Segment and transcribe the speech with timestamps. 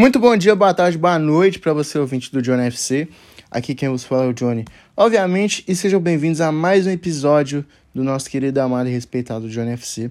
[0.00, 3.06] Muito bom dia, boa tarde, boa noite para você, ouvinte do Johnny FC.
[3.50, 4.64] Aqui quem vos fala é o Johnny,
[4.96, 9.72] obviamente, e sejam bem-vindos a mais um episódio do nosso querido, amado e respeitado Johnny
[9.72, 10.10] FC.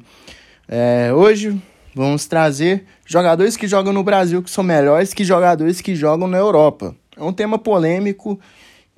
[0.68, 1.60] É, hoje
[1.96, 6.38] vamos trazer jogadores que jogam no Brasil que são melhores que jogadores que jogam na
[6.38, 6.96] Europa.
[7.18, 8.40] É um tema polêmico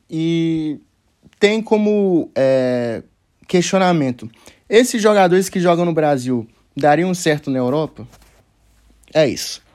[0.09, 0.77] e
[1.39, 3.01] tem como é,
[3.47, 4.29] questionamento:
[4.69, 6.45] esses jogadores que jogam no Brasil
[6.75, 8.05] dariam certo na Europa?
[9.13, 9.70] É isso.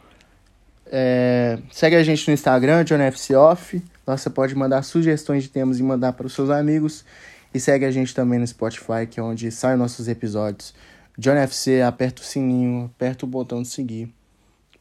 [0.90, 3.82] É, segue a gente no Instagram, JohnFCOff.
[4.06, 7.04] Lá você pode mandar sugestões de temas e mandar para os seus amigos.
[7.52, 10.74] E segue a gente também no Spotify, que é onde saem nossos episódios.
[11.18, 14.12] John FC, aperta o sininho, aperta o botão de seguir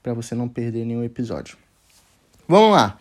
[0.04, 1.58] para você não perder nenhum episódio.
[2.48, 3.00] Vamos lá.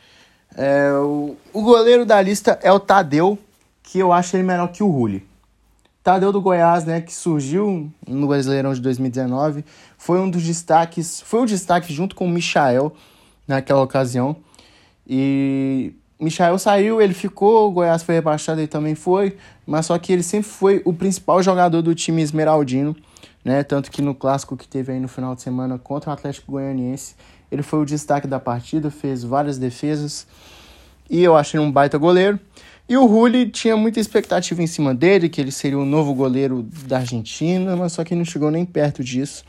[0.57, 3.39] É, o, o, goleiro da lista é o Tadeu,
[3.83, 5.27] que eu acho ele melhor que o Rulli.
[6.05, 9.65] Tadeu do Goiás, né, que surgiu no Brasileirão de 2019,
[9.99, 12.93] foi um dos destaques, foi o destaque junto com o Michael
[13.49, 14.37] naquela ocasião.
[15.05, 20.13] E Michael saiu, ele ficou, o Goiás foi rebaixado, ele também foi, mas só que
[20.13, 22.95] ele sempre foi o principal jogador do time esmeraldino
[23.45, 23.63] né?
[23.63, 27.15] Tanto que no clássico que teve aí no final de semana contra o Atlético Goianiense,
[27.53, 30.27] ele foi o destaque da partida, fez várias defesas
[31.09, 32.39] e eu achei um baita goleiro.
[32.89, 36.63] E o Rulli tinha muita expectativa em cima dele, que ele seria o novo goleiro
[36.87, 39.45] da Argentina, mas só que não chegou nem perto disso.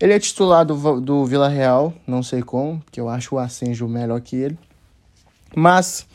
[0.00, 3.86] Ele é titular do, do Vila Real, não sei como, que eu acho o Ascenjo
[3.86, 4.58] melhor que ele.
[5.54, 6.06] Mas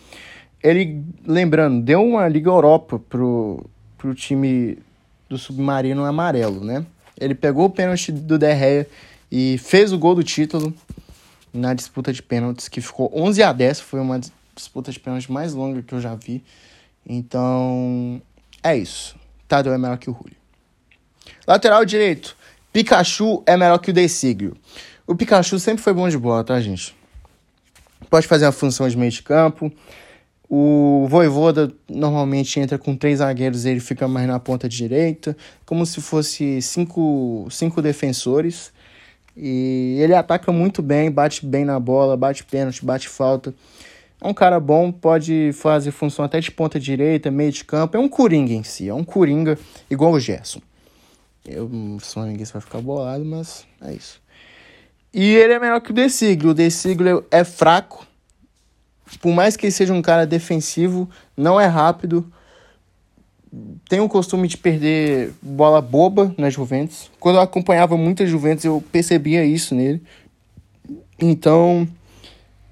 [0.63, 3.63] ele, lembrando, deu uma Liga Europa pro,
[3.97, 4.79] pro time
[5.29, 6.85] do Submarino Amarelo, né?
[7.19, 8.87] Ele pegou o pênalti do Derreia
[9.31, 10.73] e fez o gol do título
[11.53, 13.79] na disputa de pênaltis, que ficou 11 a 10.
[13.79, 14.19] Foi uma
[14.57, 16.43] disputa de pênaltis mais longa que eu já vi.
[17.05, 18.21] Então,
[18.61, 19.15] é isso.
[19.47, 20.35] Tadeu é melhor que o Julio.
[21.47, 22.35] Lateral direito.
[22.73, 24.57] Pikachu é melhor que o Desiglio.
[25.05, 26.93] O Pikachu sempre foi bom de bola, tá, gente?
[28.09, 29.71] Pode fazer a função de meio de campo.
[30.49, 36.01] O Voivoda normalmente entra com três zagueiros, ele fica mais na ponta direita, como se
[36.01, 38.71] fosse cinco, cinco defensores.
[39.35, 43.53] E ele ataca muito bem, bate bem na bola, bate pênalti, bate falta.
[44.19, 47.95] É um cara bom, pode fazer função até de ponta direita, meio de campo.
[47.95, 49.57] É um coringa em si, é um coringa
[49.89, 50.59] igual o Gerson.
[51.45, 51.69] Eu
[52.01, 54.19] sou ninguém vai ficar bolado, mas é isso.
[55.13, 56.51] E ele é melhor que o De Siglo.
[56.51, 58.05] O De Siglo é fraco,
[59.21, 62.29] por mais que ele seja um cara defensivo, não é rápido,
[63.87, 67.09] tem o costume de perder bola boba na Juventus.
[67.19, 70.01] Quando eu acompanhava muita Juventus, eu percebia isso nele.
[71.19, 71.87] Então,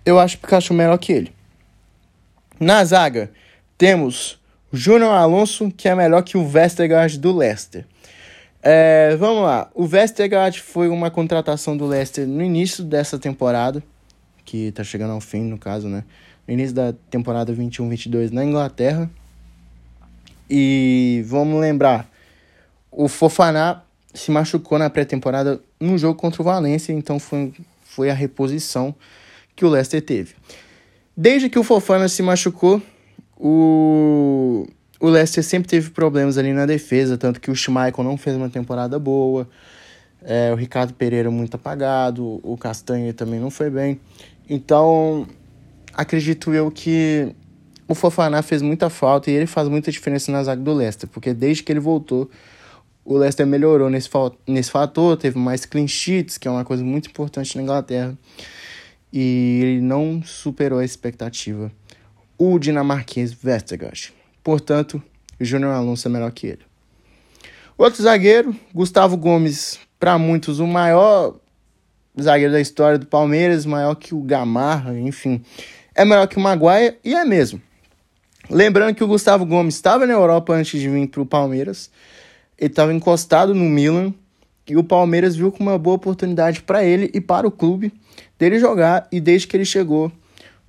[0.06, 1.34] eu acho o Pikachu melhor que ele.
[2.60, 3.32] Na zaga,
[3.78, 4.40] temos
[4.72, 7.86] o Júnior Alonso, que é melhor que o Vestergaard do Leicester.
[8.62, 9.70] É, vamos lá.
[9.74, 13.84] O Vestergaard foi uma contratação do Leicester no início dessa temporada
[14.46, 16.04] que tá chegando ao fim, no caso, né?
[16.48, 19.10] No início da temporada 21-22 na Inglaterra.
[20.50, 22.08] E vamos lembrar,
[22.92, 23.82] o Fofaná
[24.14, 27.52] se machucou na pré-temporada no jogo contra o Valência, então foi,
[27.84, 28.96] foi a reposição
[29.56, 30.36] que o Leicester teve.
[31.16, 32.82] Desde que o Fofana se machucou,
[33.38, 34.68] o,
[35.00, 38.50] o Leicester sempre teve problemas ali na defesa, tanto que o Schmeichel não fez uma
[38.50, 39.48] temporada boa,
[40.22, 44.00] é, o Ricardo Pereira muito apagado, o Castanha também não foi bem.
[44.50, 45.28] Então,
[45.94, 47.34] acredito eu que
[47.88, 51.34] o Fofaná fez muita falta e ele faz muita diferença na zaga do Leicester, porque
[51.34, 52.30] desde que ele voltou,
[53.04, 54.10] o Leicester melhorou nesse,
[54.48, 58.18] nesse fator, teve mais clean sheets, que é uma coisa muito importante na Inglaterra,
[59.18, 61.72] e ele não superou a expectativa.
[62.38, 64.14] O dinamarquês Vestergaard.
[64.44, 65.02] Portanto,
[65.40, 66.66] Júnior Alonso é melhor que ele.
[67.78, 71.40] Outro zagueiro, Gustavo Gomes, para muitos o maior
[72.22, 75.42] zagueiro da história do Palmeiras, maior que o Gamarra, enfim.
[75.96, 77.62] É maior que o Maguire e é mesmo.
[78.50, 81.90] Lembrando que o Gustavo Gomes estava na Europa antes de vir para o Palmeiras.
[82.58, 84.14] Ele estava encostado no Milan
[84.68, 87.94] e o Palmeiras viu como uma boa oportunidade para ele e para o clube
[88.38, 89.08] dele jogar.
[89.12, 90.12] E desde que ele chegou,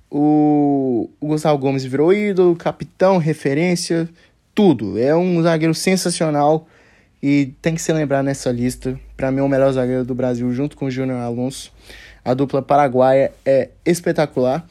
[0.09, 4.09] o, o Gustavo Gomes virou ídolo, capitão, referência,
[4.53, 4.97] tudo.
[4.97, 6.67] É um zagueiro sensacional
[7.21, 8.99] e tem que ser lembrado nessa lista.
[9.15, 11.71] Para mim, o melhor zagueiro do Brasil, junto com o Júnior Alonso.
[12.23, 14.67] A dupla paraguaia é espetacular.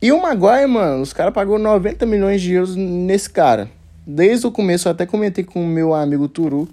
[0.00, 3.68] E o Maguire, mano, os caras pagou 90 milhões de euros nesse cara.
[4.06, 6.68] Desde o começo, eu até comentei com o meu amigo Turu,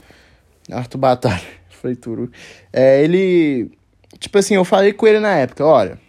[0.72, 1.42] Arthur Batalha,
[1.82, 2.32] foi Turu.
[2.72, 3.72] É, ele,
[4.20, 6.00] tipo assim, eu falei com ele na época, olha,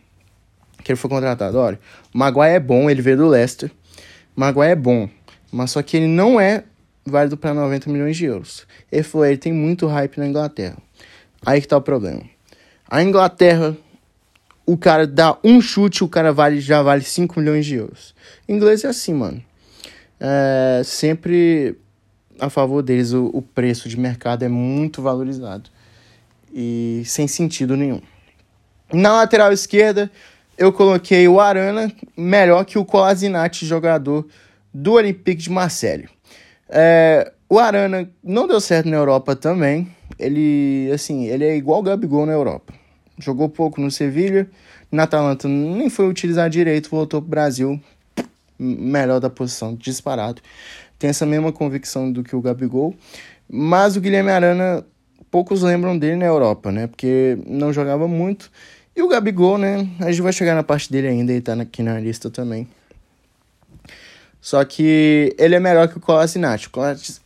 [0.83, 1.79] que ele foi contratado, olha,
[2.15, 3.71] o Maguire é bom, ele veio do Leicester,
[4.37, 5.09] Maguire é bom,
[5.51, 6.65] mas só que ele não é
[7.07, 8.67] válido para 90 milhões de euros.
[8.91, 10.77] Ele falou, ele tem muito hype na Inglaterra.
[11.45, 12.23] Aí que tá o problema.
[12.89, 13.77] A Inglaterra,
[14.67, 18.15] o cara dá um chute, o cara vale, já vale 5 milhões de euros.
[18.49, 19.43] Em inglês é assim, mano.
[20.19, 21.77] É, sempre
[22.39, 25.71] a favor deles, o, o preço de mercado é muito valorizado.
[26.57, 28.01] E sem sentido nenhum.
[28.93, 30.09] Na lateral esquerda,
[30.57, 34.25] eu coloquei o Arana, melhor que o Colasinati, jogador
[34.73, 36.09] do Olympique de Marseille.
[36.69, 39.89] É, o Arana não deu certo na Europa também.
[40.17, 42.73] Ele, assim, ele é igual o Gabigol na Europa.
[43.19, 44.49] Jogou pouco no Sevilha,
[44.91, 47.81] na Atalanta nem foi utilizar direito, voltou pro Brasil,
[48.59, 50.41] melhor da posição, disparado.
[50.99, 52.95] Tem essa mesma convicção do que o Gabigol.
[53.49, 54.85] Mas o Guilherme Arana,
[55.31, 56.87] poucos lembram dele na Europa, né?
[56.87, 58.51] Porque não jogava muito.
[58.97, 59.89] E o Gabigol, né?
[60.01, 62.69] A gente vai chegar na parte dele ainda, ele tá aqui na lista também.
[64.41, 66.69] Só que ele é melhor que o Kolasinac.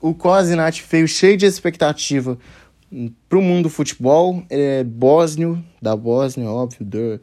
[0.00, 2.38] O Kolasinac veio cheio de expectativa
[3.28, 4.42] pro mundo do futebol.
[4.48, 6.86] Ele é bósnio, da Bósnia, óbvio.
[6.86, 7.20] Do,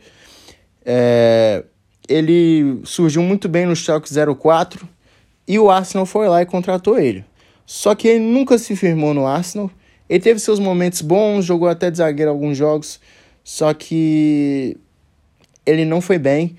[0.85, 1.63] é,
[2.07, 4.87] ele surgiu muito bem no Schalke 04
[5.47, 7.25] e o Arsenal foi lá e contratou ele.
[7.65, 9.71] Só que ele nunca se firmou no Arsenal.
[10.09, 12.99] Ele teve seus momentos bons, jogou até de zagueiro alguns jogos,
[13.43, 14.77] só que
[15.65, 16.55] ele não foi bem.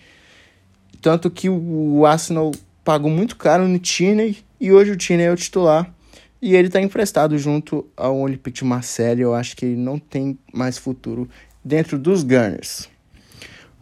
[1.00, 2.52] Tanto que o Arsenal
[2.84, 5.92] pagou muito caro no Tierney e hoje o Tierney é o titular.
[6.40, 9.22] E ele está emprestado junto ao Olympique de Marseille.
[9.22, 11.28] Eu acho que ele não tem mais futuro
[11.64, 12.88] dentro dos Gunners.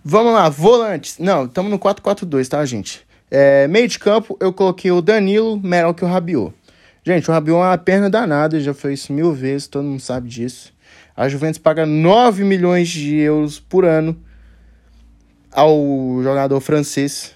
[0.05, 1.19] Vamos lá, volantes.
[1.19, 3.05] Não, estamos no 4-4-2, tá, gente?
[3.31, 6.55] É, meio de campo, eu coloquei o Danilo melhor que o Rabiot.
[7.07, 10.27] Gente, o Rabiot é uma perna danada, já fez isso mil vezes, todo mundo sabe
[10.27, 10.73] disso.
[11.15, 14.17] A Juventus paga 9 milhões de euros por ano
[15.53, 15.79] ao
[16.23, 17.33] jogador francês.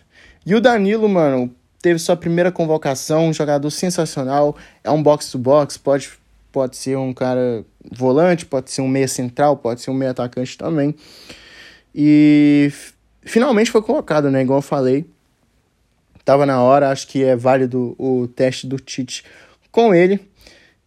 [0.46, 6.12] E o Danilo, mano, teve sua primeira convocação, um jogador sensacional, é um box-to-box, pode,
[6.50, 7.62] pode ser um cara
[7.92, 10.94] volante, pode ser um meia central, pode ser um meia atacante também.
[11.94, 12.72] E
[13.20, 14.40] finalmente foi colocado, né?
[14.40, 15.04] Igual eu falei.
[16.24, 19.24] Tava na hora, acho que é válido o teste do Tite
[19.78, 20.18] com ele.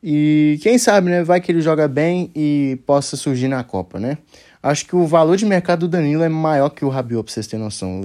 [0.03, 1.23] E quem sabe, né?
[1.23, 4.17] Vai que ele joga bem e possa surgir na Copa, né?
[4.61, 7.47] Acho que o valor de mercado do Danilo é maior que o Rabiot, pra vocês
[7.47, 8.01] terem noção.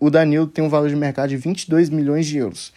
[0.00, 2.72] O Danilo tem um valor de mercado de 22 milhões de euros.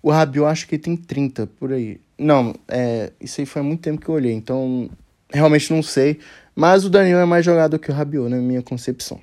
[0.00, 2.00] O Rabiot acho que tem 30 por aí.
[2.16, 4.88] Não, é, isso aí foi muito tempo que eu olhei, então
[5.32, 6.20] realmente não sei.
[6.54, 9.20] Mas o Danilo é mais jogador que o Rabiot, na minha concepção.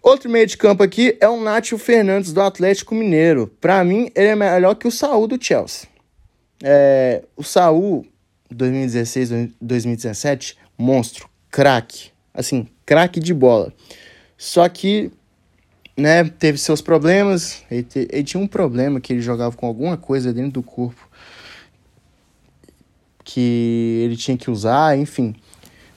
[0.00, 3.50] Outro meio de campo aqui é o Nátio Fernandes do Atlético Mineiro.
[3.60, 5.90] Para mim, ele é melhor que o Saul do Chelsea.
[6.62, 8.06] É, o Saul,
[8.50, 12.10] 2016, 2017, monstro, craque.
[12.32, 13.72] Assim, craque de bola.
[14.38, 15.10] Só que,
[15.96, 17.62] né, teve seus problemas.
[17.70, 21.10] Ele, te, ele, tinha um problema que ele jogava com alguma coisa dentro do corpo
[23.24, 25.34] que ele tinha que usar, enfim.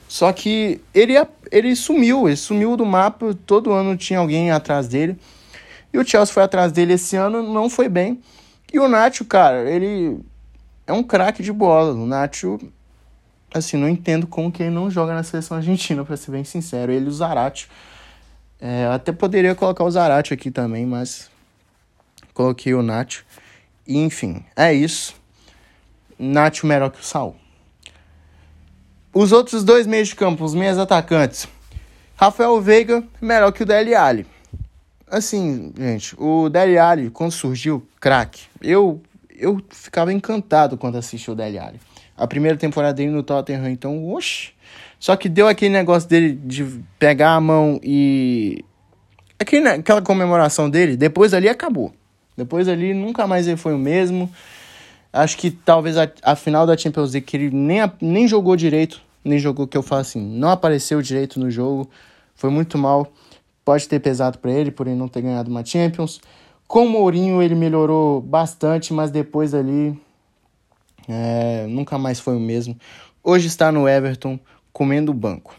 [0.08, 1.14] Só que ele,
[1.50, 3.36] ele sumiu, ele sumiu do mapa.
[3.44, 5.16] Todo ano tinha alguém atrás dele.
[5.92, 8.20] E o Chelsea foi atrás dele esse ano, não foi bem.
[8.72, 10.18] E o Nacho, cara, ele
[10.86, 11.92] é um craque de bola.
[11.92, 12.58] O Nacho,
[13.52, 16.92] assim, não entendo como que ele não joga na seleção argentina, para ser bem sincero.
[16.92, 17.68] Ele e o Zarate.
[18.60, 21.30] É, até poderia colocar o Zarate aqui também, mas
[22.32, 23.24] coloquei o Nacho.
[23.86, 25.14] E, enfim, é isso.
[26.18, 27.36] Nacho melhor que o Saul.
[29.12, 31.48] Os outros dois meios de campo, os meias atacantes.
[32.16, 34.26] Rafael Veiga, melhor que o Dele Alli.
[35.06, 38.44] Assim, gente, o Dele Alli, quando surgiu, craque.
[38.60, 39.02] Eu
[39.38, 41.80] eu ficava encantado quando assisti o Dele Alli.
[42.16, 44.50] A primeira temporada dele no Tottenham, então, oxe.
[44.98, 48.64] Só que deu aquele negócio dele de pegar a mão e.
[49.38, 51.92] Aquele, aquela comemoração dele, depois ali acabou.
[52.36, 54.30] Depois ali nunca mais ele foi o mesmo.
[55.12, 59.00] Acho que talvez a, a final da Champions League, que ele nem, nem jogou direito,
[59.24, 61.88] nem jogou, que eu falo assim, não apareceu direito no jogo,
[62.34, 63.12] foi muito mal.
[63.64, 66.20] Pode ter pesado para ele por ele não ter ganhado uma Champions.
[66.66, 69.98] Com o Mourinho ele melhorou bastante, mas depois ali
[71.08, 72.76] é, nunca mais foi o mesmo.
[73.22, 74.38] Hoje está no Everton
[74.72, 75.54] comendo banco.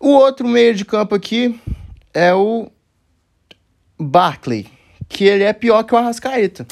[0.00, 1.58] O outro meio de campo aqui
[2.12, 2.70] é o
[3.98, 4.66] Barkley,
[5.08, 6.66] que ele é pior que o Arrascaeta.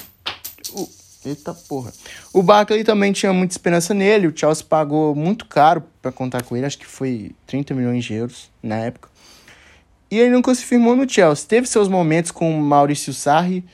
[0.72, 0.88] O,
[1.24, 1.92] eita porra.
[2.32, 6.56] O Barkley também tinha muita esperança nele, o Chelsea pagou muito caro para contar com
[6.56, 9.08] ele, acho que foi 30 milhões de euros na época.
[10.14, 11.48] E ele nunca se firmou no Chelsea.
[11.48, 13.64] Teve seus momentos com o Maurício Sarri,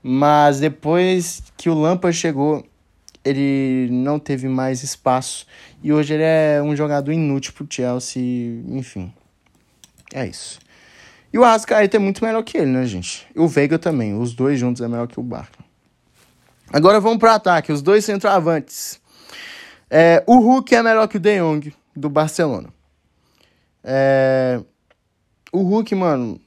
[0.00, 2.64] mas depois que o Lampa chegou,
[3.24, 5.44] ele não teve mais espaço.
[5.82, 8.22] E hoje ele é um jogador inútil pro Chelsea,
[8.68, 9.12] enfim.
[10.14, 10.60] É isso.
[11.32, 13.26] E o Arrascaeta é muito melhor que ele, né, gente?
[13.34, 14.16] E o Veiga também.
[14.16, 15.58] Os dois juntos é melhor que o Barca.
[16.72, 17.72] Agora vamos pro ataque.
[17.72, 19.00] Os dois centroavantes.
[19.90, 22.68] É, o Hulk é melhor que o De Jong, do Barcelona.
[23.82, 24.60] É,
[25.54, 26.40] o Hulk, mano,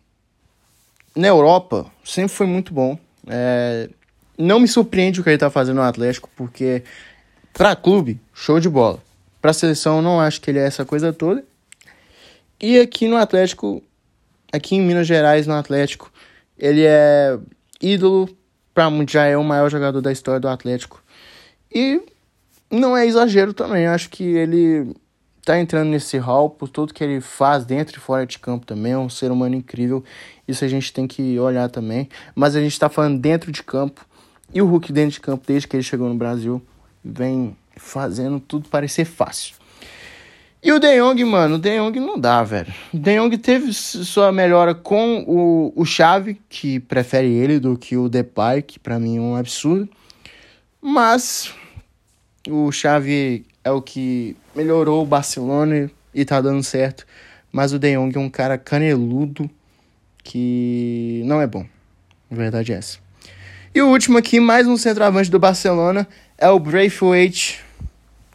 [1.16, 3.00] na Europa sempre foi muito bom.
[3.26, 3.90] É,
[4.38, 6.84] não me surpreende o que ele tá fazendo no Atlético, porque
[7.54, 9.02] pra clube, show de bola.
[9.42, 11.42] Pra seleção, não acho que ele é essa coisa toda.
[12.60, 13.82] E aqui no Atlético,
[14.52, 16.12] aqui em Minas Gerais, no Atlético,
[16.58, 17.40] ele é
[17.82, 18.30] ídolo,
[18.74, 21.02] pra já é o maior jogador da história do Atlético.
[21.74, 22.02] E
[22.70, 24.94] não é exagero também, acho que ele
[25.48, 28.92] tá entrando nesse hall por tudo que ele faz dentro e fora de campo também,
[28.92, 30.04] é um ser humano incrível.
[30.46, 32.10] Isso a gente tem que olhar também.
[32.36, 34.06] Mas a gente tá falando dentro de campo.
[34.54, 36.62] E o Hulk dentro de campo, desde que ele chegou no Brasil,
[37.04, 39.56] vem fazendo tudo parecer fácil.
[40.62, 42.74] E o De Jong, mano, o De Jong não dá, velho.
[42.94, 47.96] O De Jong teve sua melhora com o, o Xavi, que prefere ele do que
[47.96, 49.88] o Depay, que para mim é um absurdo.
[50.82, 51.54] Mas
[52.50, 57.06] o Xavi é o que melhorou o Barcelona e tá dando certo.
[57.52, 59.48] Mas o De Jong é um cara caneludo
[60.24, 61.64] que não é bom.
[62.32, 62.98] A verdade é essa.
[63.74, 66.08] E o último aqui, mais um centroavante do Barcelona,
[66.40, 67.64] é o Braithwaite,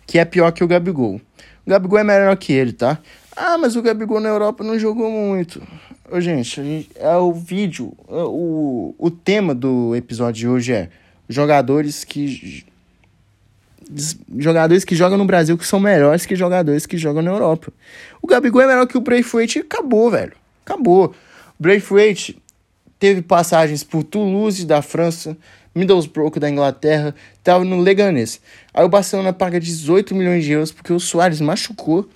[0.06, 1.20] que é pior que o Gabigol.
[1.66, 3.00] O Gabigol é melhor que ele, tá?
[3.36, 5.60] Ah, mas o Gabigol na Europa não jogou muito.
[6.08, 10.88] Ô, gente, gente é o vídeo, é o, o tema do episódio de hoje é
[11.28, 12.64] jogadores que
[14.38, 17.72] jogadores que jogam no Brasil que são melhores que jogadores que jogam na Europa.
[18.20, 20.32] O Gabigol é melhor que o Braithwaite e acabou, velho.
[20.64, 21.14] Acabou.
[21.58, 22.40] O Braithwaite
[22.98, 25.36] teve passagens por Toulouse da França,
[25.74, 28.40] Middlesbrough da Inglaterra, estava no Leganés.
[28.72, 32.08] Aí o Barcelona paga 18 milhões de euros porque o Soares machucou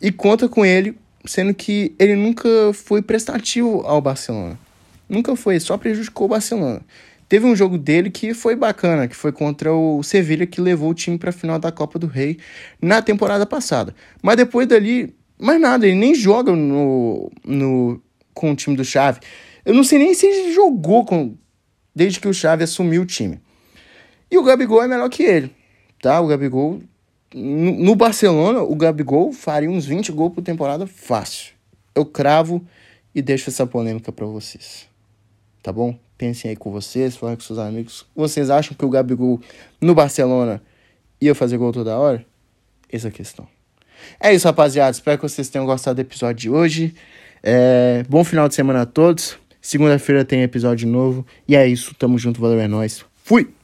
[0.00, 4.58] e conta com ele, sendo que ele nunca foi prestativo ao Barcelona.
[5.08, 6.80] Nunca foi, só prejudicou o Barcelona.
[7.28, 10.94] Teve um jogo dele que foi bacana, que foi contra o Sevilha, que levou o
[10.94, 12.38] time para a final da Copa do Rei
[12.80, 13.94] na temporada passada.
[14.22, 18.00] Mas depois dali, mais nada, ele nem joga no, no,
[18.32, 19.20] com o time do Xavi.
[19.64, 21.36] Eu não sei nem se ele jogou com,
[21.94, 23.40] desde que o Xavi assumiu o time.
[24.30, 25.50] E o Gabigol é melhor que ele,
[26.00, 26.20] tá?
[26.20, 26.82] O Gabigol
[27.34, 31.52] no Barcelona, o Gabigol faria uns 20 gols por temporada fácil.
[31.94, 32.64] Eu cravo
[33.12, 34.88] e deixo essa polêmica para vocês.
[35.64, 35.98] Tá bom?
[36.18, 38.04] Pensem aí com vocês, falem com seus amigos.
[38.14, 39.40] Vocês acham que o Gabigol
[39.80, 40.62] no Barcelona
[41.18, 42.22] ia fazer gol toda hora?
[42.92, 43.48] Essa é a questão.
[44.20, 44.90] É isso, rapaziada.
[44.90, 46.94] Espero que vocês tenham gostado do episódio de hoje.
[47.42, 48.04] É...
[48.10, 49.38] Bom final de semana a todos.
[49.58, 51.26] Segunda-feira tem episódio novo.
[51.48, 51.94] E é isso.
[51.94, 52.42] Tamo junto.
[52.42, 53.02] Valeu, é nóis.
[53.22, 53.63] Fui!